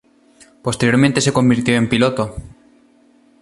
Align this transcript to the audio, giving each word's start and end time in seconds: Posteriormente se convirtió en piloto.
Posteriormente 0.63 1.21
se 1.21 1.31
convirtió 1.31 1.75
en 1.75 1.87
piloto. 1.87 2.33